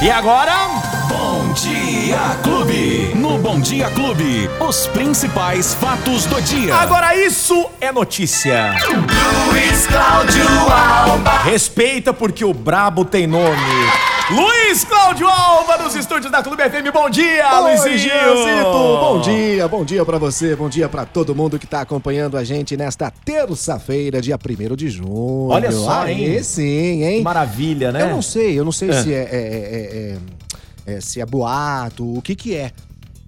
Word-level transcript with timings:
E 0.00 0.08
agora? 0.12 0.52
Bom 1.08 1.52
Dia 1.54 2.36
Clube. 2.44 3.10
No 3.16 3.36
Bom 3.38 3.58
Dia 3.58 3.90
Clube, 3.90 4.48
os 4.60 4.86
principais 4.86 5.74
fatos 5.74 6.24
do 6.24 6.40
dia. 6.40 6.72
Agora 6.76 7.16
isso 7.16 7.68
é 7.80 7.90
notícia. 7.90 8.76
Luiz 9.48 9.88
Cláudio 9.88 10.46
Alba. 10.70 11.38
Respeita 11.38 12.12
porque 12.12 12.44
o 12.44 12.54
brabo 12.54 13.04
tem 13.04 13.26
nome. 13.26 13.56
Luiz 14.30 14.84
Cláudio 14.84 15.26
Alba 15.26 15.78
nos 15.78 15.94
estúdios 15.94 16.30
da 16.30 16.42
Clube 16.42 16.62
FM. 16.62 16.92
Bom 16.92 17.08
dia, 17.08 17.48
Oi, 17.62 17.70
Luizinho. 17.70 17.98
Gianzito. 17.98 18.98
Bom 19.00 19.20
dia, 19.22 19.66
bom 19.68 19.84
dia 19.84 20.04
pra 20.04 20.18
você, 20.18 20.54
bom 20.54 20.68
dia 20.68 20.86
pra 20.86 21.06
todo 21.06 21.34
mundo 21.34 21.58
que 21.58 21.66
tá 21.66 21.80
acompanhando 21.80 22.36
a 22.36 22.44
gente 22.44 22.76
nesta 22.76 23.10
terça-feira, 23.10 24.20
dia 24.20 24.36
1 24.36 24.76
de 24.76 24.90
junho. 24.90 25.48
Olha 25.48 25.72
só, 25.72 26.02
Aê, 26.02 26.12
hein? 26.36 26.42
sim, 26.42 27.02
hein? 27.04 27.22
Maravilha, 27.22 27.90
né? 27.90 28.02
Eu 28.02 28.10
não 28.10 28.20
sei, 28.20 28.58
eu 28.58 28.64
não 28.66 28.72
sei 28.72 28.90
É. 28.90 29.02
se 29.02 29.14
é, 29.14 29.16
é- 29.16 29.28
é- 29.32 30.92
é- 30.92 30.94
é- 30.96 31.00
se 31.00 31.22
é 31.22 31.26
boato, 31.26 32.18
o 32.18 32.20
que 32.20 32.36
que 32.36 32.54
é. 32.54 32.70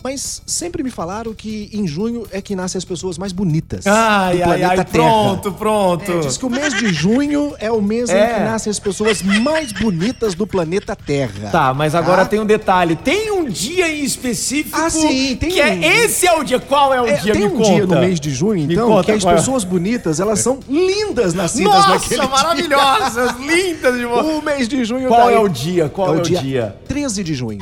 Mas 0.03 0.41
sempre 0.47 0.83
me 0.83 0.91
falaram 0.91 1.35
que 1.35 1.69
em 1.73 1.87
junho 1.87 2.27
é 2.31 2.41
que 2.41 2.57
nascem 2.57 2.79
as 2.79 2.85
pessoas 2.85 3.19
mais 3.19 3.33
bonitas 3.33 3.87
Ai, 3.87 4.37
do 4.39 4.43
ai, 4.45 4.49
planeta 4.59 4.69
ai, 4.81 4.85
Terra. 4.85 5.05
pronto, 5.05 5.53
pronto. 5.53 6.13
É, 6.13 6.19
diz 6.21 6.37
que 6.39 6.47
o 6.47 6.51
mês 6.51 6.73
de 6.75 6.91
junho 6.93 7.55
é 7.59 7.71
o 7.71 7.83
mês 7.83 8.09
em 8.09 8.15
É. 8.15 8.35
que 8.35 8.41
nascem 8.41 8.71
as 8.71 8.79
pessoas 8.79 9.21
mais 9.23 9.73
bonitas 9.73 10.35
do 10.35 10.47
planeta 10.47 10.97
Terra. 10.97 11.51
Tá, 11.51 11.75
mas 11.75 11.95
agora 11.95 12.23
Ah, 12.23 12.27
tem 12.27 12.41
um 12.41 12.47
detalhe. 12.47 12.97
Tem 12.97 13.31
um 13.31 13.45
dia 13.45 13.89
em 13.91 14.03
específico 14.03 14.77
Ah, 14.81 14.89
sim, 14.89 15.37
tem 15.37 15.51
que 15.51 15.61
um. 15.61 15.65
é 15.67 16.05
esse 16.05 16.27
é 16.27 16.33
o 16.35 16.43
dia. 16.45 16.59
Qual 16.59 16.95
é 16.95 17.03
o 17.03 17.07
É, 17.07 17.15
dia? 17.19 17.33
tem 17.35 17.43
Me 17.43 17.49
um 17.49 17.57
conta. 17.59 17.71
dia 17.71 17.87
no 17.87 18.01
mês 18.01 18.19
de 18.19 18.31
junho, 18.31 18.73
então, 18.73 18.89
conta 18.89 19.05
que 19.05 19.13
as 19.13 19.25
é. 19.25 19.35
pessoas 19.35 19.65
bonitas, 19.65 20.19
elas 20.19 20.39
são 20.41 20.61
lindas 20.69 21.35
nascidas 21.35 21.73
Nossa, 21.75 21.89
naquele 21.91 22.21
dia. 22.21 22.29
maravilhosas, 22.29 23.37
lindas 23.39 23.97
de 23.99 24.07
você. 24.07 24.31
O 24.31 24.43
mês 24.43 24.67
de 24.67 24.83
junho 24.85 25.09
Qual 25.09 25.27
tá 25.27 25.33
é 25.33 25.39
o 25.39 25.49
dia? 25.49 25.89
Qual 25.91 26.15
é 26.15 26.19
o 26.19 26.23
dia? 26.23 26.75
13 26.89 27.23
de 27.23 27.35
junho. 27.35 27.59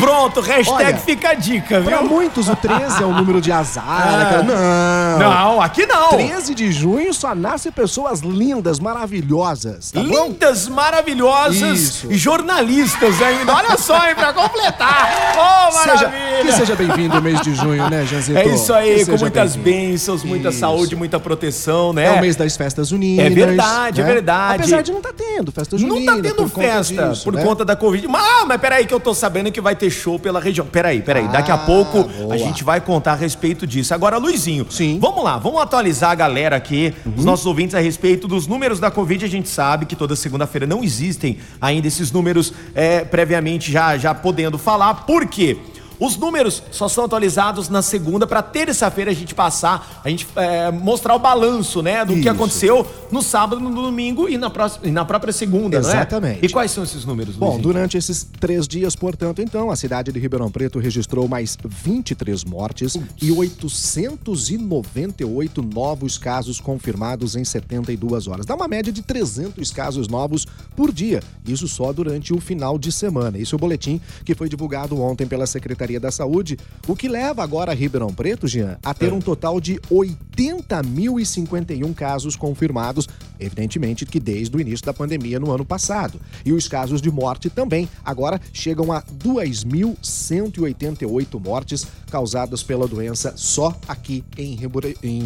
Pronto, 0.00 0.40
hashtag 0.40 0.70
Olha, 0.84 0.96
fica 0.96 1.30
a 1.30 1.34
dica, 1.34 1.80
Pra 1.82 1.98
viu? 1.98 2.08
muitos, 2.08 2.48
o 2.48 2.56
13 2.56 3.02
é 3.02 3.06
um 3.06 3.14
número 3.14 3.40
de 3.40 3.52
azar. 3.52 3.84
Ah. 3.86 4.42
Não. 4.42 5.18
Não, 5.18 5.60
aqui 5.62 5.86
não. 5.86 6.10
13 6.10 6.54
de 6.54 6.72
junho 6.72 7.12
só 7.12 7.34
nascem 7.34 7.70
pessoas 7.70 8.20
lindas, 8.20 8.78
maravilhosas, 8.80 9.90
tá 9.90 10.00
bom? 10.02 10.26
Lindas, 10.28 10.68
maravilhosas 10.68 11.78
Isso. 11.78 12.06
e 12.12 12.16
jornalistas 12.16 13.20
ainda. 13.22 13.54
Olha 13.54 13.76
só, 13.76 14.08
hein, 14.08 14.14
pra 14.14 14.32
completar. 14.32 15.10
Oh, 15.36 15.72
Seja, 15.72 15.94
maravilha. 16.08 16.42
que 16.44 16.52
seja 16.52 16.74
bem-vindo 16.76 17.18
o 17.18 17.22
mês 17.22 17.40
de 17.40 17.54
junho, 17.54 17.88
né, 17.90 18.04
Janzito? 18.06 18.38
É 18.38 18.46
isso 18.46 18.72
aí, 18.72 19.00
com 19.00 19.12
seja 19.12 19.18
muitas 19.24 19.56
bênçãos, 19.56 20.24
muita 20.24 20.48
Isso. 20.48 20.58
saúde, 20.58 20.96
muita 20.96 21.20
proteção, 21.20 21.92
né? 21.92 22.06
É 22.06 22.12
o 22.12 22.20
mês 22.20 22.36
das 22.36 22.56
festas 22.56 22.92
unidas. 22.92 23.26
É 23.26 23.30
verdade, 23.30 24.00
é 24.00 24.04
né? 24.04 24.12
verdade. 24.12 24.62
Apesar 24.62 24.82
de 24.82 24.90
não 24.92 24.98
estar 24.98 25.12
tendo 25.12 25.52
festa 25.52 25.76
junina. 25.76 26.12
Não 26.12 26.22
tá 26.22 26.28
tendo 26.28 26.48
por 26.48 26.62
festa 26.62 27.08
disso, 27.08 27.24
por 27.24 27.34
né? 27.34 27.42
conta 27.44 27.64
da 27.64 27.76
Covid. 27.76 28.06
Mas, 28.08 28.22
ah, 28.22 28.44
mas 28.46 28.60
peraí 28.60 28.86
que 28.86 28.94
eu 28.94 29.00
tô 29.00 29.12
sabendo 29.14 29.50
que 29.52 29.60
vai 29.60 29.74
ter 29.76 29.89
show 29.90 30.18
pela 30.18 30.40
região. 30.40 30.66
Peraí, 30.66 31.00
peraí. 31.02 31.28
Daqui 31.28 31.50
a 31.50 31.54
Ah, 31.54 31.58
pouco 31.58 32.04
boa. 32.04 32.34
a 32.34 32.36
gente 32.38 32.62
vai 32.64 32.80
contar 32.80 33.12
a 33.12 33.16
respeito 33.16 33.66
disso. 33.66 33.92
Agora, 33.94 34.16
Luizinho, 34.18 34.66
Sim. 34.70 34.94
Uhum. 34.94 35.00
vamos 35.00 35.24
lá. 35.24 35.38
Vamos 35.38 35.60
atualizar 35.60 36.10
a 36.10 36.14
galera 36.14 36.56
aqui, 36.56 36.94
os 37.16 37.24
nossos 37.24 37.44
ouvintes 37.46 37.74
a 37.74 37.80
respeito 37.80 38.26
dos 38.28 38.46
números 38.46 38.78
da 38.80 38.90
Covid. 38.90 39.24
A 39.24 39.28
gente 39.28 39.48
sabe 39.48 39.86
que 39.86 39.96
toda 39.96 40.14
segunda-feira 40.16 40.66
não 40.66 40.82
existem 40.84 41.38
ainda 41.60 41.88
esses 41.88 42.10
números 42.12 42.52
é, 42.74 43.00
previamente 43.04 43.70
já, 43.72 43.96
já 43.98 44.14
podendo 44.14 44.56
falar. 44.58 45.06
Por 45.06 45.26
quê? 45.26 45.56
Os 46.00 46.16
números 46.16 46.62
só 46.72 46.88
são 46.88 47.04
atualizados 47.04 47.68
na 47.68 47.82
segunda 47.82 48.26
para 48.26 48.42
terça-feira 48.42 49.10
a 49.10 49.14
gente 49.14 49.34
passar, 49.34 50.00
a 50.02 50.08
gente 50.08 50.26
é, 50.34 50.70
mostrar 50.70 51.14
o 51.14 51.18
balanço, 51.18 51.82
né, 51.82 52.06
do 52.06 52.14
que 52.14 52.20
Isso. 52.20 52.30
aconteceu 52.30 52.86
no 53.12 53.22
sábado, 53.22 53.60
no 53.60 53.70
domingo 53.70 54.26
e 54.26 54.38
na, 54.38 54.48
próxima, 54.48 54.86
e 54.86 54.90
na 54.90 55.04
própria 55.04 55.32
segunda, 55.32 55.76
é? 55.76 55.80
Exatamente. 55.80 56.44
E 56.44 56.48
quais 56.48 56.70
são 56.70 56.82
esses 56.82 57.04
números, 57.04 57.36
Bom, 57.36 57.46
Luizinho? 57.46 57.62
durante 57.62 57.98
esses 57.98 58.26
três 58.40 58.66
dias, 58.66 58.96
portanto, 58.96 59.42
então, 59.42 59.70
a 59.70 59.76
cidade 59.76 60.10
de 60.10 60.18
Ribeirão 60.18 60.50
Preto 60.50 60.78
registrou 60.78 61.28
mais 61.28 61.58
23 61.62 62.44
mortes 62.44 62.96
e 63.20 63.30
898 63.30 65.62
novos 65.62 66.16
casos 66.16 66.58
confirmados 66.60 67.36
em 67.36 67.44
72 67.44 68.26
horas. 68.26 68.46
Dá 68.46 68.54
uma 68.54 68.68
média 68.68 68.90
de 68.92 69.02
300 69.02 69.70
casos 69.70 70.08
novos 70.08 70.46
por 70.74 70.90
dia. 70.92 71.22
Isso 71.46 71.68
só 71.68 71.92
durante 71.92 72.32
o 72.32 72.40
final 72.40 72.78
de 72.78 72.90
semana. 72.90 73.38
Esse 73.38 73.52
é 73.52 73.56
o 73.56 73.58
boletim 73.58 74.00
que 74.24 74.34
foi 74.34 74.48
divulgado 74.48 74.98
ontem 75.00 75.26
pela 75.26 75.46
Secretaria 75.46 75.89
da 75.98 76.10
Saúde, 76.10 76.58
o 76.86 76.94
que 76.94 77.08
leva 77.08 77.42
agora 77.42 77.72
Ribeirão 77.74 78.12
Preto, 78.12 78.46
Jean, 78.46 78.76
a 78.84 78.92
ter 78.92 79.10
um 79.12 79.20
total 79.20 79.58
de 79.60 79.76
80.051 79.90 81.94
casos 81.94 82.36
confirmados, 82.36 83.08
evidentemente 83.38 84.04
que 84.06 84.18
desde 84.20 84.56
o 84.56 84.60
início 84.60 84.86
da 84.86 84.92
pandemia 84.92 85.40
no 85.40 85.50
ano 85.50 85.64
passado. 85.64 86.20
E 86.44 86.52
os 86.52 86.68
casos 86.68 87.00
de 87.00 87.10
morte 87.10 87.48
também 87.48 87.88
agora 88.04 88.38
chegam 88.52 88.92
a 88.92 89.00
2.188 89.02 91.42
mortes 91.42 91.86
causadas 92.10 92.62
pela 92.62 92.86
doença 92.86 93.32
só 93.36 93.74
aqui 93.88 94.22
em, 94.36 94.58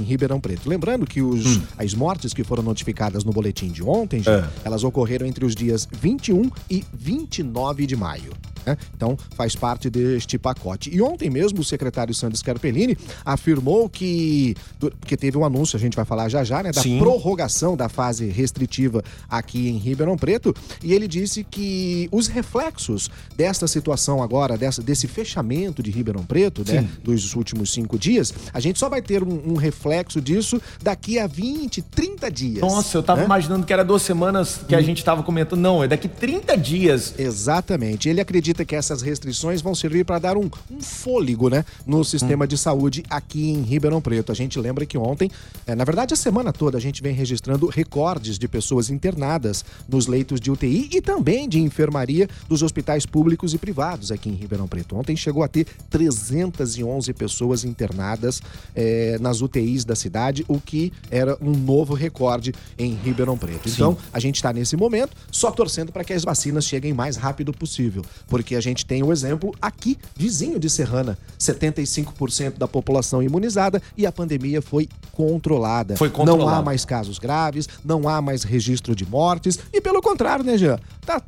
Ribeirão 0.03 0.41
Preto. 0.41 0.69
Lembrando 0.69 1.05
que 1.07 1.21
os, 1.21 1.61
as 1.77 1.95
mortes 1.95 2.33
que 2.33 2.45
foram 2.45 2.63
notificadas 2.63 3.25
no 3.25 3.33
boletim 3.33 3.69
de 3.69 3.83
ontem, 3.83 4.23
Jean, 4.23 4.49
elas 4.65 4.85
ocorreram 4.85 5.27
entre 5.27 5.45
os 5.45 5.55
dias 5.55 5.89
21 5.93 6.51
e 6.71 6.85
29 6.93 7.87
de 7.87 7.97
maio. 7.97 8.33
Né? 8.67 8.77
Então, 8.97 9.17
faz 9.37 9.55
parte 9.55 9.91
deste 9.91 10.39
pacote. 10.39 10.95
E 10.95 11.01
ontem 11.03 11.31
mesmo, 11.31 11.61
o 11.61 11.65
secretário 11.65 12.15
Sandro 12.15 12.37
Scarpellini 12.37 12.97
afirmou 13.25 13.89
que. 13.89 14.55
Porque 14.79 15.17
teve 15.17 15.37
um 15.39 15.45
anúncio, 15.45 15.77
a 15.77 15.81
gente 15.81 15.97
vai 15.97 16.05
falar 16.05 16.29
já 16.29 16.45
já, 16.45 16.63
né? 16.63 16.73
Da 16.73 16.83
Sim. 16.83 16.99
prorrogação 16.99 17.77
da 17.77 17.89
fase 17.89 18.29
restritiva 18.29 19.03
aqui 19.29 19.69
em 19.69 19.79
Ribeirão 19.79 20.17
Preto. 20.17 20.55
E 20.83 20.93
ele 20.93 21.09
disse 21.09 21.45
que 21.45 22.09
os 22.13 22.29
reflexos 22.29 23.11
desta 23.37 23.67
situação 23.67 24.23
agora, 24.23 24.57
dessa, 24.57 24.83
desse 24.83 25.07
fechamento 25.07 25.83
de 25.83 25.91
Ribeirão 25.91 26.25
Preto, 26.25 26.65
né? 26.67 26.89
Dos 27.03 27.35
últimos 27.35 27.73
cinco 27.73 27.99
dias, 27.99 28.33
a 28.53 28.61
gente 28.61 28.79
só 28.79 28.89
vai 28.89 29.03
ter 29.03 29.23
um, 29.23 29.53
um 29.53 29.55
reflexo 29.55 30.21
disso 30.21 30.61
daqui 30.83 31.19
a 31.19 31.27
20, 31.27 31.83
30 31.83 32.31
dias. 32.31 32.61
Nossa, 32.61 32.99
eu 32.99 33.03
tava 33.03 33.21
né? 33.21 33.27
imaginando 33.27 33.67
que 33.67 33.73
era 33.73 33.85
duas 33.85 34.03
semanas 34.03 34.61
que 34.69 34.75
a 34.75 34.81
gente 34.81 35.03
tava 35.05 35.23
comentando. 35.23 35.61
Não, 35.61 35.83
é 35.83 35.89
daqui 35.89 36.09
30 36.09 36.57
dias. 36.57 37.15
Exatamente. 37.19 38.09
Ele 38.09 38.21
acredita 38.21 38.54
que 38.63 38.77
essas 38.77 39.01
restrições 39.01 39.63
vão 39.63 39.75
servir 39.75 40.05
para 40.05 40.19
dar 40.19 40.37
um, 40.37 40.51
um 40.71 40.83
fôlego, 40.83 41.49
né, 41.49 41.65
no 41.87 42.05
sistema 42.05 42.47
de 42.47 42.59
saúde 42.59 43.03
aqui 43.09 43.51
em 43.51 43.63
Ribeirão 43.63 44.03
Preto. 44.03 44.31
A 44.31 44.35
gente 44.35 44.59
lembra 44.59 44.85
que 44.85 44.99
ontem, 44.99 45.31
eh, 45.67 45.75
na 45.75 45.85
verdade 45.85 46.13
a 46.13 46.17
semana 46.17 46.53
toda, 46.53 46.77
a 46.77 46.81
gente 46.81 47.03
vem 47.03 47.15
registrando 47.15 47.67
recordes 47.69 48.39
de 48.39 48.47
pessoas 48.47 48.91
internadas 48.91 49.65
nos 49.89 50.07
leitos 50.07 50.41
de 50.41 50.51
UTI 50.51 50.91
e 50.93 51.01
também 51.01 51.49
de 51.49 51.59
enfermaria 51.59 52.29
dos 52.49 52.63
hospitais 52.63 53.07
públicos 53.07 53.55
e 53.55 53.59
privados 53.59 54.13
aqui 54.13 54.29
em 54.29 54.35
Ribeirão 54.35 54.69
Preto. 54.69 54.97
Ontem 54.97 55.17
chegou 55.17 55.43
a 55.43 55.49
ter 55.49 55.67
311 55.89 57.13
pessoas 57.15 57.65
internadas 57.65 58.43
eh, 58.77 59.17
nas 59.21 59.41
UTIs 59.41 59.85
da 59.85 59.95
cidade, 59.95 60.45
o 60.49 60.61
que 60.61 60.93
era 61.11 61.39
um 61.41 61.53
novo 61.53 61.95
recorde 61.95 62.53
em 62.77 62.95
Ribeirão 62.95 63.39
Preto. 63.39 63.69
Então, 63.69 63.97
a 64.13 64.19
gente 64.19 64.37
está 64.37 64.53
nesse 64.53 64.77
momento 64.77 65.17
só 65.31 65.51
torcendo 65.51 65.93
para 65.93 66.05
que 66.05 66.13
as 66.13 66.25
vacinas 66.25 66.65
cheguem 66.65 66.93
o 66.93 66.97
mais 66.97 67.17
rápido 67.17 67.53
possível, 67.53 68.05
porque 68.27 68.44
a 68.53 68.61
gente 68.61 68.85
tem 68.85 69.01
o 69.05 69.13
exemplo 69.13 69.55
aqui, 69.63 69.97
vizinho 70.17 70.59
de 70.59 70.69
Serrana, 70.69 71.17
75% 71.39 72.59
da 72.59 72.67
população 72.67 73.23
imunizada 73.23 73.81
e 73.97 74.05
a 74.07 74.11
pandemia 74.13 74.61
foi 74.61 74.89
controlada. 75.13 75.97
Foi 75.97 76.09
Não 76.09 76.15
controlada. 76.15 76.59
há 76.59 76.63
mais 76.63 76.85
casos 76.85 77.19
graves, 77.19 77.69
não 77.85 78.09
há 78.09 78.21
mais 78.21 78.43
registro 78.43 78.95
de 78.97 79.07
mortes 79.07 79.59
e 79.73 79.81
pelo 79.81 80.03
contrário, 80.03 80.45
né, 80.45 80.59
Jean? 80.59 80.79
Tá 81.07 81.23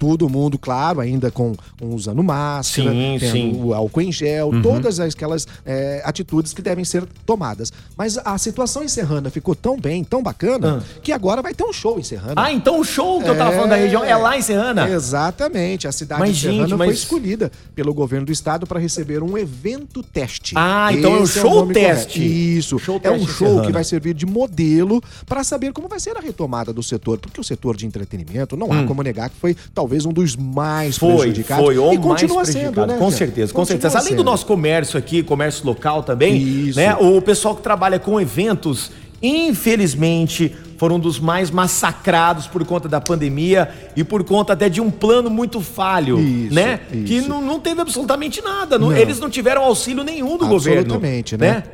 todo 0.00 0.30
mundo, 0.30 0.58
claro, 0.58 0.98
ainda 0.98 1.30
com, 1.30 1.54
com 1.78 1.94
usando 1.94 2.22
máscara, 2.22 2.90
Sim, 2.90 3.16
tendo 3.20 3.32
sim. 3.32 3.52
Uhum. 3.52 3.66
o 3.66 3.74
álcool 3.74 4.00
em 4.00 4.10
gel, 4.10 4.50
todas 4.62 4.98
aquelas 4.98 5.46
é, 5.66 6.00
atitudes 6.06 6.54
que 6.54 6.62
devem 6.62 6.86
ser 6.86 7.04
tomadas. 7.26 7.70
Mas 7.98 8.16
a 8.16 8.38
situação 8.38 8.82
em 8.82 8.88
Serrana 8.88 9.28
ficou 9.28 9.54
tão 9.54 9.78
bem, 9.78 10.02
tão 10.02 10.22
bacana, 10.22 10.82
que 11.02 11.12
agora 11.12 11.42
vai 11.42 11.52
ter 11.52 11.64
um 11.64 11.72
show 11.72 11.98
em 12.00 12.02
Serrana. 12.02 12.32
Ah, 12.34 12.50
então 12.50 12.80
o 12.80 12.84
show 12.84 13.22
que 13.22 13.28
eu 13.28 13.36
tava 13.36 13.52
É. 13.52 13.54
falando 13.56 13.70
da 13.70 13.76
região 13.76 14.02
é 14.02 14.16
lá 14.16 14.38
em 14.38 14.40
Serrana? 14.42 14.88
Exatamente. 14.88 15.86
A 15.86 15.92
cidade 15.92 16.20
Mas, 16.20 16.36
de 16.36 16.40
Serrana 16.42 16.60
gente, 16.62 16.76
foi 16.78 16.86
mas- 16.86 16.96
escolhida 16.96 17.52
pelo 17.74 17.92
governo 17.92 18.24
do 18.24 18.32
estado 18.32 18.66
para 18.66 18.80
receber 18.80 19.22
um 19.22 19.36
evento 19.36 20.02
teste. 20.02 20.54
Ah, 20.56 20.88
então 20.92 21.14
é 21.16 21.20
um 21.20 21.24
Esse 21.24 21.40
show 21.40 21.54
nome 21.56 21.74
teste. 21.74 22.18
correto. 22.18 22.34
Isso. 22.34 22.78
Show 22.78 23.00
é 23.04 23.10
um 23.10 23.26
show 23.26 23.48
Serrana. 23.48 23.66
que 23.66 23.72
vai 23.72 23.84
servir 23.84 24.14
de 24.14 24.24
modelo 24.24 25.02
para 25.26 25.44
saber 25.44 25.74
como 25.74 25.88
vai 25.88 26.00
ser 26.00 26.16
a 26.16 26.20
retomada 26.20 26.72
do 26.72 26.82
setor, 26.82 27.18
porque 27.18 27.38
o 27.38 27.44
setor 27.44 27.76
de 27.76 27.84
entretenimento 27.86 28.56
não 28.56 28.72
há 28.72 28.84
como 28.84 29.02
negar 29.02 29.28
que 29.28 29.36
foi 29.36 29.54
talvez 29.74 29.89
um 30.06 30.12
dos 30.12 30.36
mais. 30.36 30.96
Foi, 30.96 31.16
prejudicados 31.16 31.64
foi, 31.64 31.78
ou 31.78 31.92
e 31.92 31.98
continua 31.98 32.36
mais 32.36 32.48
sendo, 32.48 32.86
né? 32.86 32.96
Com 32.96 33.10
certeza, 33.10 33.52
com 33.52 33.60
Continua 33.60 33.80
certeza. 33.80 33.98
Além 33.98 34.16
do 34.16 34.24
nosso 34.24 34.46
comércio 34.46 34.98
aqui, 34.98 35.22
comércio 35.22 35.66
local 35.66 36.02
também, 36.02 36.36
Isso. 36.36 36.78
né? 36.78 36.94
O 36.96 37.20
pessoal 37.20 37.54
que 37.54 37.62
trabalha 37.62 37.98
com 37.98 38.20
eventos, 38.20 38.90
infelizmente, 39.22 40.54
foram 40.76 40.96
um 40.96 40.98
dos 40.98 41.20
mais 41.20 41.50
massacrados 41.50 42.46
por 42.46 42.64
conta 42.64 42.88
da 42.88 43.00
pandemia 43.00 43.68
e 43.94 44.02
por 44.02 44.24
conta 44.24 44.54
até 44.54 44.68
de 44.68 44.80
um 44.80 44.90
plano 44.90 45.28
muito 45.28 45.60
falho, 45.60 46.18
Isso, 46.18 46.54
né? 46.54 46.80
Que 46.90 47.16
isso. 47.18 47.28
não, 47.28 47.42
não 47.42 47.60
teve 47.60 47.80
absolutamente 47.80 48.40
nada. 48.40 48.78
não-. 48.78 48.92
Eles 48.96 49.20
não 49.20 49.28
tiveram 49.28 49.62
auxílio 49.62 50.02
nenhum 50.02 50.38
do 50.38 50.46
governo. 50.46 50.80
Absolutamente, 50.80 51.36
né? 51.36 51.64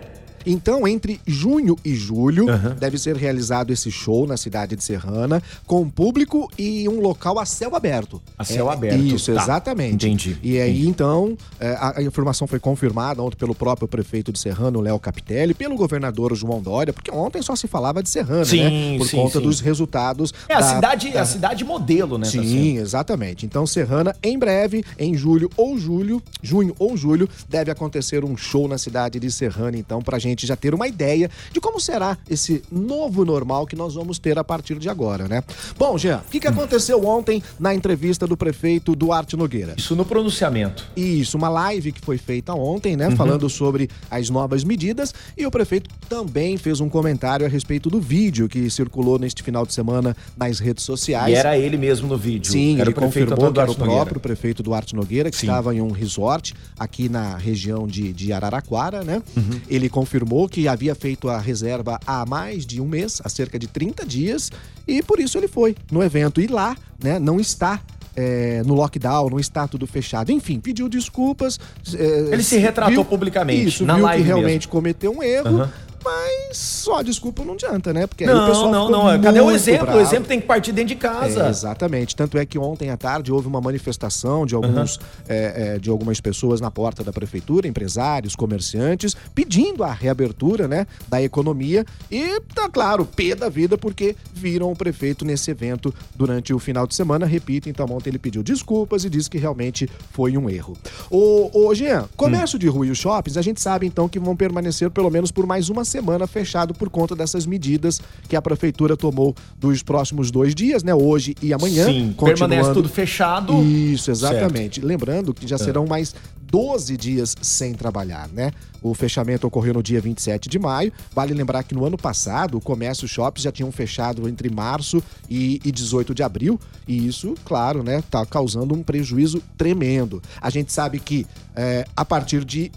Então, 0.46 0.86
entre 0.86 1.20
junho 1.26 1.76
e 1.84 1.94
julho, 1.94 2.46
deve 2.78 2.96
ser 2.98 3.16
realizado 3.16 3.72
esse 3.72 3.90
show 3.90 4.26
na 4.26 4.36
cidade 4.36 4.76
de 4.76 4.84
Serrana, 4.84 5.42
com 5.66 5.88
público 5.90 6.48
e 6.56 6.88
um 6.88 7.00
local 7.00 7.38
a 7.38 7.44
céu 7.44 7.74
aberto. 7.74 8.22
A 8.38 8.44
céu 8.44 8.70
É, 8.70 8.74
aberto, 8.74 9.00
Isso, 9.02 9.34
tá. 9.34 9.42
exatamente. 9.42 10.06
Entendi, 10.06 10.36
E 10.42 10.60
aí, 10.60 10.86
então, 10.86 11.36
é, 11.58 11.70
a, 11.72 11.98
a 11.98 12.02
informação 12.02 12.46
foi 12.46 12.60
confirmada 12.60 13.20
ontem 13.22 13.36
pelo 13.36 13.54
próprio 13.54 13.88
prefeito 13.88 14.30
de 14.32 14.38
Serrano, 14.38 14.80
Léo 14.80 14.98
Capitelli, 14.98 15.52
pelo 15.54 15.74
governador 15.76 16.34
João 16.36 16.60
Dória, 16.62 16.92
porque 16.92 17.10
ontem 17.10 17.42
só 17.42 17.56
se 17.56 17.66
falava 17.66 18.02
de 18.02 18.08
Serrana, 18.08 18.44
Sim, 18.44 18.62
né? 18.92 18.98
Por 18.98 19.06
sim, 19.08 19.16
conta 19.16 19.38
sim. 19.38 19.44
dos 19.44 19.60
resultados. 19.60 20.32
É 20.48 20.54
a 20.54 20.60
da- 20.60 20.74
cidade, 20.74 21.10
da- 21.10 21.22
a 21.22 21.26
cidade 21.26 21.64
modelo, 21.64 22.18
né? 22.18 22.24
tá. 22.26 22.30
Sim, 22.30 22.78
exatamente. 22.78 23.44
Então, 23.46 23.66
Serrana, 23.66 24.14
em 24.22 24.38
breve, 24.38 24.84
em 24.98 25.16
julho 25.16 25.50
ou 25.56 25.76
julho, 25.78 26.22
junho 26.42 26.74
ou 26.78 26.96
julho, 26.96 27.28
deve 27.48 27.70
acontecer 27.70 28.24
um 28.24 28.36
show 28.36 28.68
na 28.68 28.78
cidade 28.78 29.18
de 29.18 29.30
Serrana, 29.32 29.76
então, 29.76 30.00
pra 30.02 30.18
gente 30.18 30.35
já 30.44 30.56
ter 30.56 30.74
uma 30.74 30.88
ideia 30.88 31.30
de 31.52 31.60
como 31.60 31.78
será 31.80 32.18
esse 32.28 32.60
novo 32.72 33.24
normal 33.24 33.64
que 33.64 33.76
nós 33.76 33.94
vamos 33.94 34.18
ter 34.18 34.36
a 34.40 34.42
partir 34.42 34.76
de 34.80 34.88
agora, 34.88 35.28
né? 35.28 35.44
Bom, 35.78 35.96
Jean, 35.96 36.18
o 36.26 36.30
que, 36.30 36.40
que 36.40 36.48
aconteceu 36.48 37.04
ontem 37.06 37.40
na 37.60 37.72
entrevista 37.72 38.26
do 38.26 38.36
prefeito 38.36 38.96
Duarte 38.96 39.36
Nogueira? 39.36 39.74
Isso 39.78 39.94
no 39.94 40.04
pronunciamento. 40.04 40.84
Isso, 40.96 41.36
uma 41.38 41.48
live 41.48 41.92
que 41.92 42.00
foi 42.00 42.18
feita 42.18 42.52
ontem, 42.54 42.92
Uhum. 42.92 42.96
né? 43.10 43.10
Falando 43.12 43.48
sobre 43.48 43.88
as 44.10 44.28
novas 44.28 44.64
medidas. 44.64 45.14
E 45.36 45.46
o 45.46 45.50
prefeito 45.50 45.88
também 46.08 46.56
fez 46.56 46.80
um 46.80 46.88
comentário 46.88 47.46
a 47.46 47.48
respeito 47.48 47.88
do 47.88 48.00
vídeo 48.00 48.48
que 48.48 48.68
circulou 48.70 49.18
neste 49.18 49.42
final 49.42 49.64
de 49.64 49.72
semana 49.72 50.16
nas 50.36 50.58
redes 50.58 50.82
sociais. 50.84 51.32
E 51.32 51.34
era 51.36 51.56
ele 51.58 51.76
mesmo 51.76 52.08
no 52.08 52.16
vídeo. 52.16 52.50
Sim, 52.50 52.80
era 52.80 52.88
ele 52.90 52.94
confirmou 52.94 53.36
que 53.36 53.42
era 53.42 53.50
o 53.50 53.52
Duarte 53.52 53.78
Nogueira. 53.78 53.94
próprio 54.00 54.20
prefeito 54.20 54.62
Duarte 54.62 54.96
Nogueira, 54.96 55.30
que 55.30 55.36
Sim. 55.36 55.46
estava 55.46 55.74
em 55.74 55.80
um 55.80 55.90
resort 55.92 56.54
aqui 56.78 57.08
na 57.08 57.36
região 57.36 57.86
de, 57.86 58.12
de 58.12 58.32
Araraquara, 58.32 59.04
né? 59.04 59.22
Uhum. 59.36 59.60
Ele 59.68 59.88
confirmou 59.88 60.25
que 60.48 60.68
havia 60.68 60.94
feito 60.94 61.28
a 61.28 61.38
reserva 61.38 61.98
há 62.06 62.24
mais 62.26 62.66
de 62.66 62.80
um 62.80 62.86
mês, 62.86 63.20
há 63.24 63.28
cerca 63.28 63.58
de 63.58 63.66
30 63.66 64.04
dias, 64.04 64.50
e 64.86 65.02
por 65.02 65.20
isso 65.20 65.38
ele 65.38 65.48
foi 65.48 65.74
no 65.90 66.02
evento. 66.02 66.40
E 66.40 66.46
lá, 66.46 66.76
né, 67.02 67.18
não 67.18 67.38
está. 67.40 67.80
é, 68.16 68.62
no 68.64 68.72
lockdown, 68.74 69.28
não 69.28 69.38
está 69.38 69.68
tudo 69.68 69.86
fechado. 69.86 70.32
Enfim, 70.32 70.58
pediu 70.58 70.88
desculpas. 70.88 71.60
é, 71.94 72.32
Ele 72.32 72.42
se 72.42 72.56
retratou 72.56 73.04
publicamente, 73.04 73.68
Isso, 73.68 73.84
na 73.84 73.94
viu 73.96 74.04
live 74.04 74.22
que 74.22 74.26
realmente 74.26 74.68
cometeu 74.68 75.12
um 75.12 75.22
erro. 75.22 75.48
Aham. 75.60 75.72
Mas 76.02 76.32
só 76.56 77.02
desculpa 77.02 77.44
não 77.44 77.54
adianta, 77.54 77.92
né? 77.92 78.06
Porque 78.06 78.24
aí 78.24 78.30
o 78.30 78.34
Não, 78.34 78.46
pessoal 78.46 78.70
não, 78.70 78.90
não. 78.90 79.20
Cadê 79.20 79.40
o 79.40 79.50
exemplo? 79.50 79.86
bravo. 79.86 79.98
O 79.98 80.00
exemplo 80.00 80.26
tem 80.26 80.40
que 80.40 80.46
partir 80.46 80.72
dentro 80.72 80.88
de 80.88 80.96
casa. 80.96 81.46
É, 81.46 81.48
exatamente. 81.48 82.16
Tanto 82.16 82.38
é 82.38 82.46
que 82.46 82.58
ontem 82.58 82.90
à 82.90 82.96
tarde 82.96 83.32
houve 83.32 83.46
uma 83.46 83.60
manifestação 83.60 84.46
de 84.46 84.54
alguns 84.54 84.98
é, 85.28 85.74
é, 85.74 85.78
de 85.78 85.90
algumas 85.90 86.20
pessoas 86.20 86.60
na 86.60 86.70
porta 86.70 87.04
da 87.04 87.12
prefeitura, 87.12 87.68
empresários, 87.68 88.34
comerciantes, 88.34 89.16
pedindo 89.34 89.84
a 89.84 89.92
reabertura 89.92 90.66
né, 90.66 90.86
da 91.08 91.22
economia. 91.22 91.84
E 92.10 92.40
tá 92.54 92.68
claro, 92.68 93.04
pé 93.04 93.34
da 93.34 93.48
vida, 93.48 93.76
porque 93.76 94.16
viram 94.32 94.70
o 94.70 94.76
prefeito 94.76 95.24
nesse 95.24 95.50
evento 95.50 95.94
durante 96.14 96.52
o 96.54 96.58
final 96.58 96.86
de 96.86 96.94
semana. 96.94 97.26
Repito, 97.26 97.68
então 97.68 97.86
ontem 97.90 98.10
ele 98.10 98.18
pediu 98.18 98.42
desculpas 98.42 99.04
e 99.04 99.10
disse 99.10 99.28
que 99.28 99.38
realmente 99.38 99.88
foi 100.12 100.36
um 100.36 100.48
erro. 100.48 100.76
Ô, 101.10 101.50
ô 101.52 101.74
Jean, 101.74 102.08
comércio 102.16 102.58
de 102.58 102.68
rua 102.68 102.86
e 102.86 102.90
os 102.90 102.98
shoppings, 102.98 103.36
a 103.36 103.42
gente 103.42 103.60
sabe 103.60 103.86
então 103.86 104.08
que 104.08 104.18
vão 104.18 104.36
permanecer 104.36 104.90
pelo 104.90 105.10
menos 105.10 105.30
por 105.30 105.46
mais 105.46 105.68
uma 105.68 105.84
semana 105.84 106.26
fechado 106.46 106.72
por 106.72 106.88
conta 106.88 107.16
dessas 107.16 107.44
medidas 107.44 108.00
que 108.28 108.36
a 108.36 108.40
prefeitura 108.40 108.96
tomou 108.96 109.34
dos 109.58 109.82
próximos 109.82 110.30
dois 110.30 110.54
dias, 110.54 110.82
né? 110.84 110.94
Hoje 110.94 111.34
e 111.42 111.52
amanhã. 111.52 111.86
Sim, 111.86 112.14
continuando... 112.16 112.38
permanece 112.38 112.72
tudo 112.72 112.88
fechado. 112.88 113.62
Isso, 113.62 114.10
exatamente. 114.10 114.80
Lembrando 114.80 115.34
que 115.34 115.46
já 115.46 115.58
serão 115.58 115.84
mais 115.86 116.14
12 116.50 116.96
dias 116.96 117.34
sem 117.42 117.74
trabalhar, 117.74 118.28
né? 118.28 118.52
O 118.80 118.94
fechamento 118.94 119.46
ocorreu 119.46 119.74
no 119.74 119.82
dia 119.82 120.00
27 120.00 120.48
de 120.48 120.58
maio. 120.58 120.92
Vale 121.12 121.34
lembrar 121.34 121.64
que 121.64 121.74
no 121.74 121.84
ano 121.84 121.98
passado, 121.98 122.56
o 122.56 122.60
comércio 122.60 123.04
e 123.04 123.08
shops 123.08 123.42
já 123.42 123.50
tinham 123.50 123.72
fechado 123.72 124.28
entre 124.28 124.48
março 124.48 125.02
e, 125.28 125.60
e 125.64 125.72
18 125.72 126.14
de 126.14 126.22
abril. 126.22 126.60
E 126.86 127.06
isso, 127.06 127.34
claro, 127.44 127.82
né, 127.82 128.02
tá 128.08 128.24
causando 128.24 128.72
um 128.74 128.82
prejuízo 128.82 129.42
tremendo. 129.58 130.22
A 130.40 130.48
gente 130.48 130.72
sabe 130.72 131.00
que 131.00 131.26
é, 131.56 131.84
a 131.96 132.04
partir 132.04 132.44
de. 132.44 132.70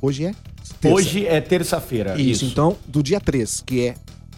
Hoje 0.00 0.26
é? 0.26 0.34
Terça. 0.80 0.94
Hoje 0.96 1.26
é 1.26 1.40
terça-feira. 1.40 2.20
Isso, 2.20 2.44
então, 2.44 2.76
do 2.86 3.02
dia 3.02 3.20
3, 3.20 3.62
que 3.66 3.86
é, 3.88 3.94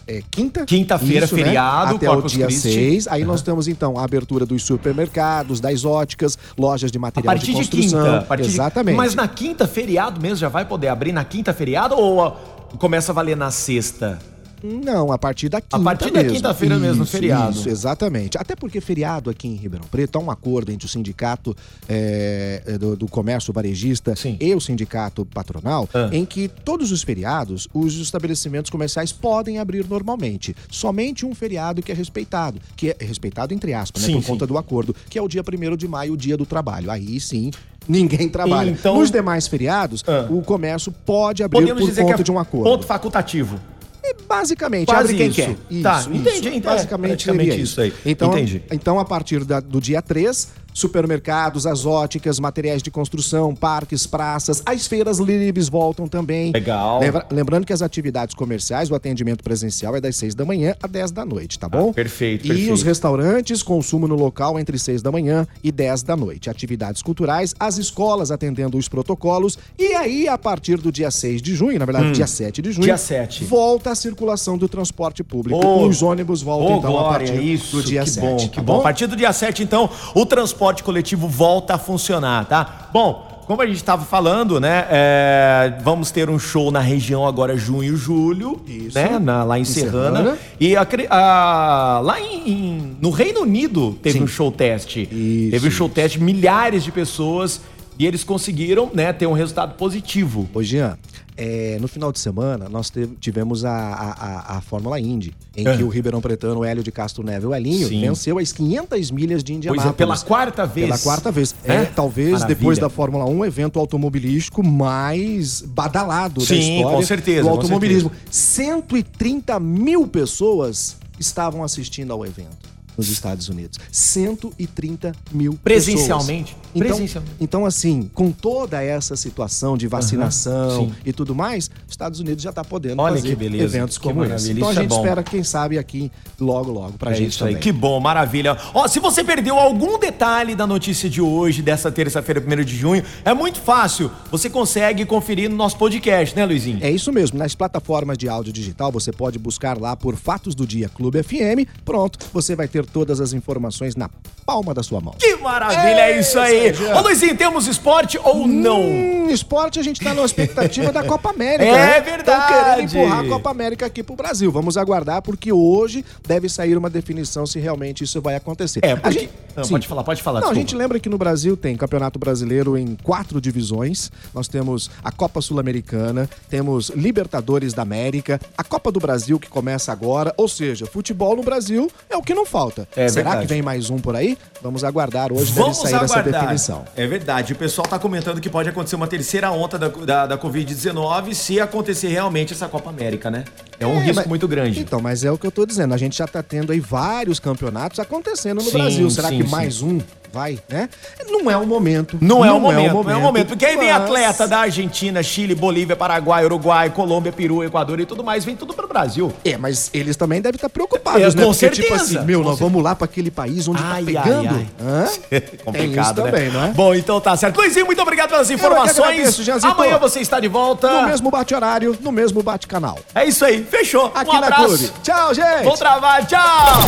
é 0.07 0.21
quinta. 0.31 0.65
Quinta-feira, 0.65 1.25
isso, 1.25 1.35
né? 1.35 1.43
feriado, 1.43 1.95
Até 1.95 2.09
o 2.09 2.13
Corpus 2.13 2.31
dia 2.31 2.45
Christi. 2.47 2.71
6. 2.73 3.07
Aí 3.07 3.23
nós 3.23 3.41
temos, 3.41 3.67
então, 3.67 3.97
a 3.97 4.03
abertura 4.03 4.45
dos 4.45 4.63
supermercados, 4.63 5.59
das 5.59 5.85
óticas, 5.85 6.37
lojas 6.57 6.91
de 6.91 6.97
A 6.97 7.01
material 7.01 7.33
partir 7.33 7.47
de 7.47 7.51
de 7.51 7.57
construção. 7.69 8.03
quinta. 8.03 8.17
a 8.17 8.21
partir 8.23 8.43
de- 8.43 8.49
Exatamente. 8.49 8.95
Mas 8.95 9.15
na 9.15 9.27
quinta, 9.27 9.67
feriado 9.67 10.19
mesmo, 10.19 10.37
já 10.37 10.49
vai 10.49 10.65
poder 10.65 10.87
abrir 10.87 11.11
na 11.11 11.23
quinta, 11.23 11.53
feriado? 11.53 11.95
Ou 11.95 12.35
começa 12.79 13.11
a 13.11 13.15
valer 13.15 13.35
na 13.37 13.51
sexta? 13.51 14.19
Não, 14.63 15.11
a 15.11 15.17
partir 15.17 15.49
da 15.49 15.59
quinta 15.61 15.79
partir 15.79 16.11
da 16.11 16.21
mesmo. 16.21 16.35
quinta-feira 16.37 16.77
mesmo, 16.77 17.05
feriado. 17.05 17.51
Isso, 17.57 17.69
exatamente. 17.69 18.37
Até 18.37 18.55
porque 18.55 18.79
feriado 18.79 19.29
aqui 19.29 19.47
em 19.47 19.55
Ribeirão 19.55 19.87
Preto, 19.89 20.17
há 20.17 20.19
um 20.19 20.29
acordo 20.29 20.71
entre 20.71 20.85
o 20.85 20.89
sindicato 20.89 21.55
é, 21.89 22.77
do, 22.79 22.95
do 22.95 23.07
comércio 23.07 23.51
varejista 23.53 24.15
Sim. 24.15 24.37
e 24.39 24.53
o 24.53 24.61
sindicato 24.61 25.25
patronal, 25.25 25.89
Ah. 25.93 26.09
em 26.11 26.25
que 26.25 26.47
todos 26.47 26.91
os 26.91 27.01
feriados, 27.03 27.67
os 27.73 27.95
estabelecimentos 27.95 28.69
comerciais 28.69 29.11
podem 29.11 29.59
abrir 29.59 29.85
normalmente. 29.87 30.55
Somente 30.69 31.25
um 31.25 31.33
feriado 31.33 31.81
que 31.81 31.91
é 31.91 31.95
respeitado, 31.95 32.59
que 32.75 32.89
é 32.89 32.97
respeitado 32.99 33.53
entre 33.53 33.73
aspas, 33.73 34.01
né, 34.03 34.07
Sim, 34.07 34.13
por 34.15 34.21
sim. 34.23 34.27
conta 34.27 34.47
do 34.47 34.57
acordo, 34.57 34.95
que 35.09 35.17
é 35.17 35.21
o 35.21 35.27
dia 35.27 35.41
1 35.43 35.75
de 35.75 35.87
maio, 35.87 36.13
o 36.13 36.17
dia 36.17 36.37
do 36.37 36.45
trabalho. 36.45 36.89
Aí 36.91 37.19
sim, 37.19 37.51
ninguém 37.87 38.29
trabalha. 38.29 38.69
Então- 38.69 38.95
Nos 38.99 39.09
demais 39.11 39.47
feriados, 39.47 40.03
Ah. 40.07 40.27
o 40.29 40.41
comércio 40.41 40.91
pode 40.91 41.43
abrir 41.43 41.67
por 41.73 41.79
dizer 41.79 42.01
conta 42.03 42.15
que 42.15 42.21
é 42.21 42.23
de 42.23 42.31
um 42.31 42.39
acordo. 42.39 42.69
ponto 42.69 42.85
facultativo. 42.85 43.59
É 44.03 44.15
basicamente, 44.27 44.87
Quase 44.87 45.13
abre 45.13 45.17
quem 45.17 45.27
isso. 45.27 45.35
quer. 45.69 45.81
Tá, 45.83 46.05
entendi, 46.11 46.49
então 46.49 46.71
é 46.71 46.75
basicamente 46.75 47.61
isso 47.61 47.79
aí. 47.81 47.93
Então, 48.05 48.31
Entendi. 48.31 48.63
então, 48.71 48.99
a 48.99 49.05
partir 49.05 49.45
da- 49.45 49.59
do 49.59 49.79
dia 49.79 50.01
3, 50.01 50.47
supermercados, 50.73 51.65
as 51.65 51.85
óticas, 51.85 52.39
materiais 52.39 52.81
de 52.83 52.91
construção, 52.91 53.55
parques, 53.55 54.05
praças, 54.05 54.61
as 54.65 54.87
feiras 54.87 55.19
livres 55.19 55.69
voltam 55.69 56.07
também. 56.07 56.51
Legal. 56.51 56.99
Lembra- 56.99 57.25
lembrando 57.31 57.65
que 57.65 57.73
as 57.73 57.81
atividades 57.81 58.35
comerciais, 58.35 58.89
o 58.89 58.95
atendimento 58.95 59.43
presencial 59.43 59.95
é 59.95 60.01
das 60.01 60.15
6 60.15 60.35
da 60.35 60.45
manhã 60.45 60.75
a 60.81 60.87
10 60.87 61.11
da 61.11 61.25
noite, 61.25 61.59
tá 61.59 61.67
bom? 61.67 61.89
Ah, 61.89 61.93
perfeito, 61.93 62.45
E 62.45 62.49
perfeito. 62.49 62.73
os 62.73 62.83
restaurantes, 62.83 63.61
consumo 63.63 64.07
no 64.07 64.15
local 64.15 64.59
entre 64.59 64.77
6 64.79 65.01
da 65.01 65.11
manhã 65.11 65.47
e 65.63 65.71
10 65.71 66.03
da 66.03 66.15
noite. 66.15 66.49
Atividades 66.49 67.01
culturais, 67.01 67.53
as 67.59 67.77
escolas 67.77 68.31
atendendo 68.31 68.77
os 68.77 68.87
protocolos. 68.87 69.57
E 69.77 69.93
aí, 69.93 70.27
a 70.27 70.37
partir 70.37 70.77
do 70.77 70.91
dia 70.91 71.11
6 71.11 71.41
de 71.41 71.53
junho, 71.55 71.77
na 71.77 71.85
verdade, 71.85 72.11
dia 72.11 72.27
7 72.27 72.61
de 72.61 72.71
junho, 72.71 72.81
Hum. 72.83 72.85
Dia 72.85 72.97
7. 72.97 73.43
volta 73.43 73.91
a 73.91 73.95
circulação 73.95 74.57
do 74.57 74.67
transporte 74.67 75.23
público. 75.23 75.59
Ô, 75.65 75.85
Os 75.87 76.01
ônibus 76.01 76.41
voltam, 76.41 76.75
Ô, 76.75 76.77
então, 76.79 76.97
a 76.97 77.01
Glória, 77.01 77.27
partir 77.27 77.43
isso, 77.43 77.77
do 77.77 77.83
dia 77.83 78.03
que 78.03 78.09
7. 78.09 78.21
bom, 78.25 78.37
tá 78.37 78.47
que 78.47 78.61
bom. 78.61 78.79
A 78.79 78.83
partir 78.83 79.07
do 79.07 79.15
dia 79.15 79.33
7, 79.33 79.61
então, 79.63 79.89
o 80.15 80.25
transporte 80.25 80.60
coletivo 80.83 81.27
volta 81.27 81.73
a 81.75 81.77
funcionar, 81.79 82.45
tá? 82.45 82.89
Bom, 82.93 83.41
como 83.47 83.61
a 83.61 83.65
gente 83.65 83.77
estava 83.77 84.05
falando, 84.05 84.59
né? 84.59 84.85
é, 84.89 85.73
vamos 85.83 86.11
ter 86.11 86.29
um 86.29 86.37
show 86.39 86.71
na 86.71 86.79
região 86.79 87.25
agora 87.27 87.57
junho 87.57 87.93
e 87.93 87.97
julho, 87.97 88.61
Isso. 88.67 88.97
né? 88.97 89.17
na- 89.19 89.43
lá 89.43 89.57
em, 89.57 89.63
Em 89.63 89.65
Serrana. 89.65 90.17
Serrana. 90.19 90.37
E 90.59 90.77
acre- 90.77 91.07
a- 91.09 91.99
lá 92.03 92.21
em, 92.21 92.49
em- 92.49 92.97
no 93.01 93.09
Reino 93.09 93.41
Unido 93.41 93.97
teve 94.03 94.19
Sim. 94.19 94.23
um 94.23 94.27
show 94.27 94.51
teste. 94.51 95.01
Isso, 95.11 95.51
teve 95.51 95.67
um 95.67 95.71
show 95.71 95.89
teste, 95.89 96.21
milhares 96.21 96.83
de 96.83 96.91
pessoas. 96.91 97.59
E 98.01 98.05
eles 98.07 98.23
conseguiram, 98.23 98.89
né, 98.95 99.13
ter 99.13 99.27
um 99.27 99.31
resultado 99.33 99.75
positivo. 99.75 100.49
Ô, 100.55 100.63
Jean, 100.63 100.97
é, 101.37 101.77
no 101.79 101.87
final 101.87 102.11
de 102.11 102.17
semana, 102.17 102.67
nós 102.67 102.91
tivemos 103.19 103.63
a, 103.63 103.71
a, 103.71 104.57
a- 104.57 104.61
Fórmula 104.61 104.99
Indy, 104.99 105.35
em 105.55 105.67
É. 105.67 105.77
que 105.77 105.83
o 105.83 105.87
Ribeirão 105.87 106.19
Pretano, 106.19 106.63
Hélio 106.65 106.81
de 106.83 106.91
Castro 106.91 107.23
Neve, 107.23 107.45
o 107.45 107.53
Elinho, 107.53 107.87
Sim. 107.87 108.01
venceu 108.01 108.39
as 108.39 108.51
500 108.51 109.11
milhas 109.11 109.43
de 109.43 109.53
Pois 109.53 109.57
Indianápolis. 109.57 109.85
é, 109.93 109.93
pela 109.93 110.17
quarta 110.17 110.65
vez. 110.65 110.87
Pela 110.87 110.97
quarta 110.97 111.31
vez. 111.31 111.53
É, 111.63 111.73
É? 111.75 111.85
talvez 111.85 112.31
Maravilha. 112.31 112.55
depois 112.57 112.79
da 112.79 112.89
Fórmula 112.89 113.23
1, 113.25 113.37
o 113.37 113.45
evento 113.45 113.77
automobilístico 113.77 114.63
mais 114.65 115.61
badalado 115.61 116.39
da 116.41 116.47
Sim, 116.47 116.77
história 116.77 116.97
com 116.97 117.03
certeza, 117.03 117.41
do 117.43 117.49
com 117.49 117.53
automobilismo. 117.53 118.11
130 118.31 119.59
mil 119.59 120.07
pessoas 120.07 120.97
estavam 121.19 121.63
assistindo 121.63 122.11
ao 122.11 122.25
evento 122.25 122.71
nos 122.97 123.09
Estados 123.09 123.47
Unidos. 123.47 123.77
130 123.91 125.11
mil 125.31 125.53
Presencialmente? 125.63 126.55
pessoas. 126.55 126.60
Então, 126.73 126.99
então, 127.39 127.65
assim, 127.65 128.09
com 128.13 128.31
toda 128.31 128.81
essa 128.81 129.15
situação 129.15 129.77
de 129.77 129.87
vacinação 129.87 130.87
sim. 130.87 130.93
e 131.05 131.13
tudo 131.13 131.35
mais, 131.35 131.69
os 131.85 131.91
Estados 131.91 132.19
Unidos 132.19 132.43
já 132.43 132.49
está 132.49 132.63
podendo 132.63 133.01
Olha 133.01 133.15
fazer 133.15 133.35
beleza, 133.35 133.77
eventos 133.77 133.97
como 133.97 134.23
esse. 134.23 134.51
Então 134.51 134.69
a 134.69 134.71
é 134.71 134.75
gente 134.75 134.89
bom. 134.89 134.97
espera, 134.97 135.23
quem 135.23 135.43
sabe, 135.43 135.77
aqui 135.77 136.11
logo, 136.39 136.71
logo, 136.71 136.93
pra 136.97 137.11
É 137.11 137.15
gente 137.15 137.31
isso 137.31 137.43
aí, 137.43 137.51
também. 137.53 137.63
que 137.63 137.71
bom, 137.71 137.99
maravilha. 137.99 138.57
Ó, 138.73 138.87
se 138.87 138.99
você 138.99 139.23
perdeu 139.23 139.57
algum 139.57 139.99
detalhe 139.99 140.55
da 140.55 140.65
notícia 140.65 141.09
de 141.09 141.21
hoje, 141.21 141.61
dessa 141.61 141.91
terça-feira, 141.91 142.41
1 142.41 142.63
de 142.63 142.75
junho, 142.75 143.03
é 143.23 143.33
muito 143.33 143.59
fácil. 143.59 144.11
Você 144.31 144.49
consegue 144.49 145.05
conferir 145.05 145.49
no 145.49 145.55
nosso 145.55 145.77
podcast, 145.77 146.35
né, 146.35 146.45
Luizinho? 146.45 146.79
É 146.81 146.89
isso 146.89 147.11
mesmo. 147.11 147.37
Nas 147.37 147.55
plataformas 147.55 148.17
de 148.17 148.27
áudio 148.29 148.53
digital, 148.53 148.91
você 148.91 149.11
pode 149.11 149.37
buscar 149.37 149.77
lá 149.79 149.95
por 149.95 150.15
Fatos 150.15 150.55
do 150.55 150.65
Dia 150.65 150.89
Clube 150.89 151.21
FM. 151.23 151.67
Pronto, 151.83 152.19
você 152.33 152.55
vai 152.55 152.67
ter 152.67 152.85
todas 152.85 153.19
as 153.19 153.33
informações 153.33 153.95
na 153.95 154.09
palma 154.45 154.73
da 154.73 154.83
sua 154.83 154.99
mão. 154.99 155.13
Que 155.19 155.35
maravilha, 155.37 155.79
é, 155.99 156.11
É 156.11 156.19
isso 156.19 156.39
aí. 156.39 156.60
Aí. 156.61 156.93
Ô, 156.93 157.01
Luizinho, 157.01 157.35
temos 157.35 157.67
esporte 157.67 158.19
ou 158.23 158.47
não? 158.47 158.81
Hum, 158.81 159.20
no 159.31 159.35
esporte, 159.35 159.79
a 159.79 159.83
gente 159.83 160.01
tá 160.01 160.13
na 160.13 160.23
expectativa 160.23 160.91
da 160.91 161.03
Copa 161.03 161.29
América. 161.29 161.63
É 161.63 161.71
né? 161.71 162.01
verdade. 162.01 162.41
Estão 162.41 162.47
querendo 162.65 162.81
empurrar 163.05 163.19
a 163.25 163.27
Copa 163.29 163.49
América 163.49 163.85
aqui 163.85 164.03
pro 164.03 164.15
Brasil. 164.15 164.51
Vamos 164.51 164.75
aguardar, 164.77 165.21
porque 165.21 165.51
hoje 165.53 166.03
deve 166.27 166.49
sair 166.49 166.77
uma 166.77 166.89
definição 166.89 167.45
se 167.47 167.59
realmente 167.59 168.03
isso 168.03 168.21
vai 168.21 168.35
acontecer. 168.35 168.81
É, 168.83 168.91
A 168.91 168.97
porque... 168.97 169.19
gente- 169.19 169.31
Não, 169.55 169.67
pode 169.67 169.87
falar, 169.87 170.03
pode 170.03 170.21
falar. 170.21 170.39
Não, 170.41 170.47
a 170.47 170.51
desculpa. 170.51 170.69
gente 170.69 170.75
lembra 170.75 170.99
que 170.99 171.07
no 171.09 171.17
Brasil 171.17 171.55
tem 171.57 171.75
Campeonato 171.77 172.19
Brasileiro 172.19 172.77
em 172.77 172.95
quatro 173.01 173.39
divisões. 173.39 174.11
Nós 174.33 174.47
temos 174.47 174.89
a 175.03 175.11
Copa 175.11 175.41
Sul-Americana, 175.41 176.29
temos 176.49 176.89
Libertadores 176.89 177.73
da 177.73 177.81
América, 177.83 178.39
a 178.57 178.63
Copa 178.63 178.91
do 178.91 178.99
Brasil 178.99 179.39
que 179.39 179.49
começa 179.49 179.91
agora. 179.91 180.33
Ou 180.37 180.47
seja, 180.47 180.85
futebol 180.85 181.35
no 181.35 181.43
Brasil 181.43 181.89
é 182.09 182.17
o 182.17 182.21
que 182.21 182.33
não 182.33 182.45
falta. 182.45 182.87
É 182.95 183.07
Será 183.07 183.29
verdade. 183.31 183.47
que 183.47 183.53
vem 183.53 183.61
mais 183.61 183.89
um 183.89 183.97
por 183.97 184.15
aí? 184.15 184.37
Vamos 184.61 184.83
aguardar. 184.83 185.31
Hoje 185.31 185.51
Vamos 185.53 185.77
deve 185.77 185.89
sair 185.91 186.03
essa 186.03 186.13
aguardar. 186.19 186.41
definição. 186.41 186.85
É 186.95 187.07
verdade. 187.07 187.53
O 187.53 187.55
pessoal 187.55 187.87
tá 187.87 187.97
comentando 187.99 188.39
que 188.41 188.49
pode 188.49 188.69
acontecer 188.69 188.95
uma 188.95 189.07
terceira 189.07 189.20
onda 189.51 189.77
da, 189.77 189.87
da, 189.87 190.25
da 190.27 190.37
Covid-19 190.37 191.33
se 191.33 191.59
acontecer 191.59 192.07
realmente 192.09 192.53
essa 192.53 192.67
Copa 192.67 192.89
América, 192.89 193.29
né? 193.31 193.43
É 193.79 193.85
um 193.87 193.95
É, 193.97 193.99
risco 194.03 194.15
mas- 194.17 194.27
muito 194.27 194.47
grande. 194.47 194.79
Então, 194.79 195.01
mas 195.01 195.23
é 195.23 195.31
o 195.31 195.37
que 195.37 195.45
eu 195.47 195.51
tô 195.51 195.65
dizendo. 195.65 195.93
A 195.93 195.97
gente 195.97 196.17
já 196.17 196.27
tá 196.27 196.41
tendo 196.43 196.71
aí 196.71 196.79
vários 196.79 197.39
campeonatos 197.39 197.99
acontecendo 197.99 198.57
no 198.57 198.69
Sim, 198.69 198.77
Brasil. 198.77 199.09
Será 199.09 199.29
sim, 199.29 199.37
que 199.39 199.43
sim. 199.45 199.49
mais 199.49 199.81
um 199.81 199.99
vai, 200.31 200.59
né? 200.69 200.89
Não 201.29 201.49
é 201.49 201.57
o 201.57 201.65
momento. 201.65 202.17
Não, 202.21 202.43
é 202.43 202.51
o 202.51 202.59
momento, 202.59 203.03
não 203.03 203.11
é 203.11 203.15
o 203.17 203.21
momento. 203.21 203.47
Porque 203.49 203.65
aí 203.65 203.77
vem 203.77 203.91
atleta 203.91 204.47
da 204.47 204.59
Argentina, 204.59 205.21
Chile, 205.21 205.53
Bolívia, 205.55 205.95
Paraguai, 205.95 206.45
Uruguai, 206.45 206.89
Colômbia, 206.89 207.31
Peru, 207.31 207.63
Equador 207.63 207.99
e 207.99 208.05
tudo 208.05 208.23
mais, 208.23 208.45
vem 208.45 208.55
tudo 208.55 208.73
pro 208.73 208.87
Brasil. 208.87 209.31
É, 209.43 209.57
mas 209.57 209.89
eles 209.93 210.15
também 210.15 210.41
devem 210.41 210.55
estar 210.55 210.69
preocupados, 210.69 211.21
É, 211.21 211.25
né? 211.37 211.43
com 211.45 211.51
Porque, 211.51 211.69
tipo 211.69 211.87
certeza, 211.87 212.19
assim, 212.19 212.25
meu, 212.25 212.41
com 212.41 212.49
nós 212.49 212.59
vamos 212.59 212.81
lá 212.83 212.95
pra 212.95 213.05
aquele 213.05 213.31
país 213.31 213.67
onde 213.67 213.81
Ai, 213.83 213.89
tá 213.89 213.95
ai, 213.95 214.03
pegando. 214.05 214.55
ai. 214.55 214.67
Hã? 214.81 215.05
Complicado, 215.65 216.15
também, 216.23 216.49
né? 216.49 216.51
não 216.53 216.63
é? 216.65 216.67
Bom, 216.69 216.95
então 216.95 217.19
tá 217.19 217.35
certo. 217.35 217.57
Luizinho, 217.57 217.85
muito 217.85 218.01
obrigado 218.01 218.29
pelas 218.29 218.47
que 218.47 218.53
informações. 218.53 219.37
agradeço. 219.37 219.67
Amanhã 219.67 219.97
você 219.97 220.19
está 220.19 220.39
de 220.39 220.47
volta. 220.47 221.01
No 221.01 221.07
mesmo 221.07 221.29
bate-horário, 221.31 221.97
no 222.01 222.11
mesmo 222.11 222.41
bate-canal. 222.41 222.97
É 223.13 223.25
isso 223.25 223.43
aí, 223.45 223.63
fechou. 223.63 224.11
Aqui 224.15 224.29
um 224.29 224.39
na 224.39 224.47
abraço. 224.47 224.67
Clube. 224.67 224.91
Tchau, 225.03 225.33
gente! 225.33 225.63
Bom 225.63 225.75
trabalho, 225.75 226.25
tchau! 226.25 226.79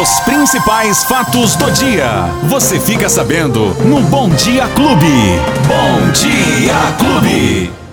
Os 0.00 0.20
principais 0.20 1.04
fatos 1.04 1.56
do 1.56 1.70
Você 2.48 2.80
fica 2.80 3.08
sabendo 3.08 3.74
no 3.84 4.00
Bom 4.02 4.28
Dia 4.30 4.66
Clube. 4.68 5.38
Bom 5.66 6.10
Dia 6.12 6.74
Clube. 6.98 7.87